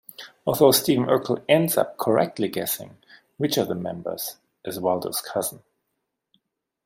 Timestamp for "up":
1.77-1.95